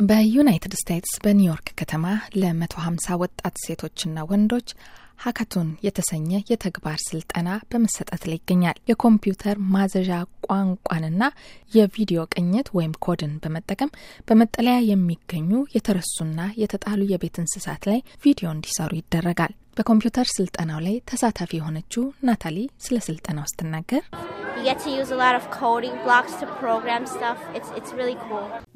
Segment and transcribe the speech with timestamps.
[0.00, 2.04] በዩናይትድ ስቴትስ በኒውዮርክ ከተማ
[2.34, 4.68] ለ150 ወጣት ሴቶችና ወንዶች
[5.24, 10.10] ሀካቱን የተሰኘ የተግባር ስልጠና በመሰጠት ላይ ይገኛል። የኮምፒውተር ማዘዣ
[10.46, 11.22] ቋንቋንና
[11.72, 13.94] የቪዲዮ ቅኝት ወይም ኮድን በመጠቀም
[14.28, 22.06] በመጠለያ የሚገኙ የተረሱና የተጣሉ የቤት እንስሳት ላይ ቪዲዮ እንዲሰሩ ይደረጋል። በኮምፒውተር ስልጠናው ላይ ተሳታፊ የሆነችው
[22.22, 22.56] ናታሊ
[22.86, 24.02] ስለ ስልጠናው ስትናገር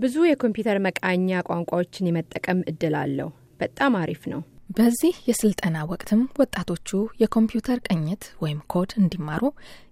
[0.00, 4.40] ብዙ የኮምፒውተር መቃኛ ቋንቋዎችን የመጠቀም እድል አለው። በጣም አሪፍ ነው።
[4.70, 9.42] በዚህ የስልጠና ወቅትም ወጣቶቹ የኮምፒውተር ቅኝት ወይም ኮድ እንዲማሩ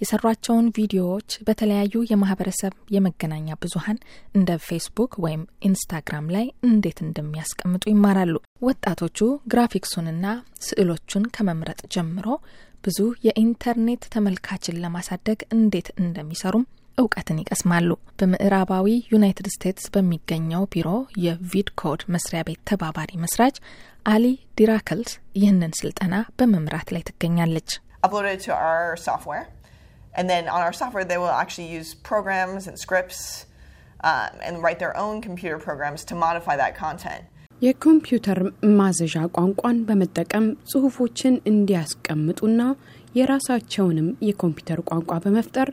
[0.00, 3.98] የሰሯቸውን ቪዲዮዎች በተለያዩ የማህበረሰብ የመገናኛ ብዙኃን
[4.34, 9.18] እንደ ፌስቡክ ወይም ኢንስታግራም ላይ እንዴት እንደሚያስቀምጡ ይማራሉ። ወጣቶቹ
[9.52, 10.24] ግራፊክሱንና
[10.66, 12.28] ስዕሎቹን ከመምረጥ ጀምሮ
[12.84, 16.66] ብዙ የኢንተርኔት ተመልካችን ለማሳደግ እንዴት እንደሚሰሩም
[16.97, 17.89] እውቀትን ይቀስማሉ።
[18.19, 20.89] በምዕራባዊ ዩናይትድ ስቴትስ በሚገኘው ቢሮ
[21.23, 23.55] የቪድ ኮድ መስሪያ ቤት ተባባሪ መስራች
[24.05, 24.25] አሊ
[24.57, 27.71] ዲራክልስ ይህንን ስልጠና በመምራት ላይ ትገኛለች።
[37.62, 38.40] የኮምፒውተር
[38.78, 42.60] ማዘዣ ቋንቋን በመጠቀም ጽሁፎችን እንዲያስቀምጡና
[43.18, 45.70] የራሳቸውንም የኮምፒውተር ቋንቋ በመፍጠር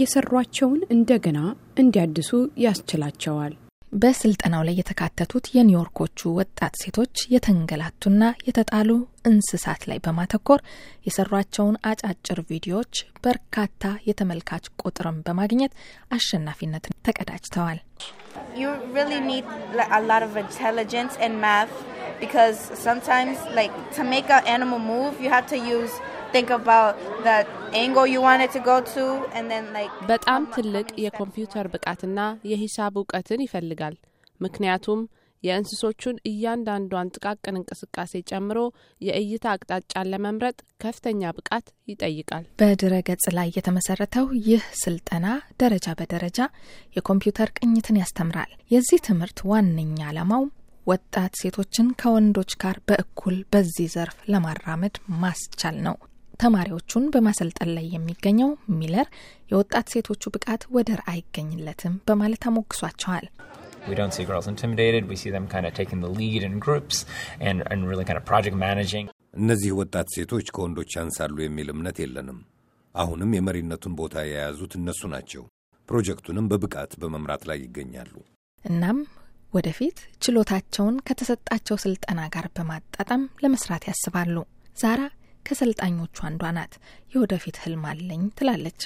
[0.00, 1.40] የሰሯቸውን እንደገና
[1.82, 2.30] እንዲያድሱ
[2.64, 3.54] ያስችላቸዋል።
[3.92, 8.90] በስልጠናው ላይ የተካተቱት የኒውዮርኮቹ ወጣት ሴቶች የተንገላቱና የተጣሉ
[9.28, 10.60] እንስሳት ላይ በማተኮር
[11.06, 12.94] የሰሯቸውን አጫጭር ቪዲዮዎች
[13.24, 15.72] በርካታ የተመልካች ቁጥርን በማግኘት
[16.10, 17.80] አሸናፊነትን ተቀዳጅተዋል።
[30.08, 32.20] በጣም ትልቅ የኮምፒውተር ብቃትና
[32.50, 33.96] የሂሳብ እውቀትን ይፈልጋል።
[34.40, 35.00] ምክንያቱም
[35.42, 38.58] የእንስሶቹን እያንዳንዷን ጥቃቅን እንቅስቃሴ ጨምሮ
[39.00, 45.26] የእይታ አቅጣጫን ለመምረጥ ከፍተኛ ብቃት ይጠይቃል። በድረ ገጽ ላይ የተመሰረተው ይህ ስልጠና
[45.62, 46.40] ደረጃ በደረጃ
[46.96, 50.44] የኮምፒውተር ቅኝትን ያስተምራል። የዚህ ትምህርት ዋነኛ ዓላማው
[50.86, 55.96] ወጣት ሴቶችን ከወንዶች ጋር በእኩል በዚህ ዘርፍ ለማራመድ ማስቻል ነው።
[56.40, 59.08] ተማሪዎቹን በማሰልጠን ላይ የሚገኘው ሚለር
[59.50, 63.26] የወጣት ሴቶቹ ብቃት ወደር አይገኝለትም በማለት አሞግሷቸዋል።
[69.38, 72.38] እነዚህ ወጣት ሴቶች ከወንዶች ያንሳሉ የሚል እምነት የለንም።
[72.94, 75.42] አሁንም የመሪነቱን ቦታ የያዙት እነሱ ናቸው።
[75.88, 78.14] ፕሮጀክቱንም በብቃት በመምራት ላይ ይገኛሉ።
[78.64, 78.98] እናም
[79.52, 84.34] ወደፊት ችሎታቸውን ከተሰጣቸው ስልጠና ጋር በማጣጣም ለመስራት ያስባሉ።
[84.76, 85.00] ዛራ
[85.48, 86.74] ከሰልጣኞቹ አንዷ ናት።
[87.12, 88.80] የወደፊት ህልም አለኝ ትላለች።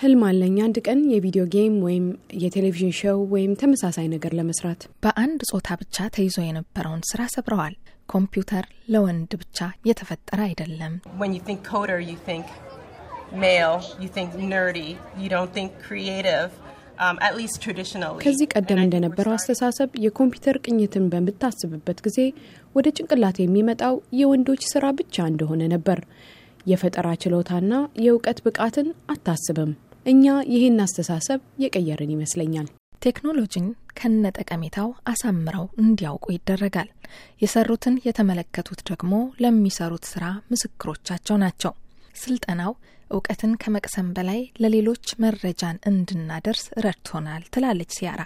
[0.00, 2.06] ህልም አለኝ አንድ ቀን የቪዲዮ ጌም ወይም
[2.42, 7.74] የቴሌቪዥን ሾው ወይም ተመሳሳይ ነገር ለመስራት። በአንድ ጾታ ብቻ ተይዞ የነበረውን ስራ ሰብረዋል።
[8.08, 10.94] ኮምፒውተር ለወንድ ብቻ የተፈጠረ አይደለም።
[18.22, 22.18] ከዚህ ቀደም እንደነበረው አስተሳሰብ የኮምፒውተር ቅኝትን በምታስብበት ጊዜ
[22.74, 26.00] ወደ ጭንቅላት የሚመጣው የወንዶች ስራ ብቻ እንደሆነ ነበር።
[26.66, 27.72] የፈጠራ ችሎታና
[28.04, 29.72] የእውቀት ብቃትን አታስብም።
[30.06, 32.66] እኛ ይህን አስተሳሰብ የቀየርን ይመስለኛል።
[33.02, 33.66] ቴክኖሎጂን
[33.98, 36.88] ከነ ጠቀሜታው አሳምረው እንዲያውቁ ይደረጋል።
[37.42, 39.12] የሰሩትን የተመለከቱት ደግሞ
[39.42, 41.72] ለሚሰሩት ስራ ምስክሮቻቸው ናቸው።
[42.14, 42.72] ስልጠናው
[43.10, 48.22] እውቀትን ከመቅሰም በላይ ለሌሎች መረጃን እንድናደርስ ረድቶናል ትላለች ሲያራ።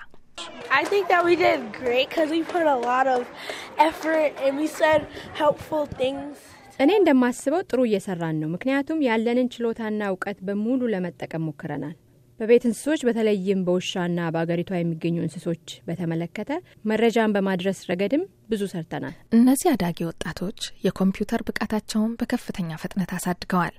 [6.78, 11.97] እኔ እንደማስበው ጥሩ እየሰራን ነው። ምክንያቱም ያለንን ችሎታና እውቀት በሙሉ ለመጠቀም ሞክረናል።
[12.41, 16.50] በቤት እንስሶች በተለይም በውሻና በአገሪቷ የሚገኙ እንስሶች በተመለከተ
[16.91, 23.75] መረጃን በማድረስ ረገድም ብዙ ሰርተናል። እነዚህ አዳጊ ወጣቶች የኮምፒውተር ብቃታቸውን በከፍተኛ ፍጥነት አሳድገዋል።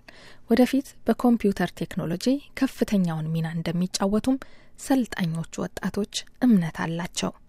[0.50, 2.26] ወደፊት በኮምፒውተር ቴክኖሎጂ
[2.60, 4.38] ከፍተኛውን ሚና እንደሚጫወቱም
[4.80, 6.14] ሰልጣኞቹ ወጣቶች
[6.46, 7.32] እምነት አላቸው።